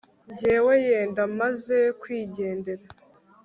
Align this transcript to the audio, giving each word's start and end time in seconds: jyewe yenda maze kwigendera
jyewe 0.37 0.73
yenda 0.87 1.21
maze 1.39 1.77
kwigendera 2.01 2.85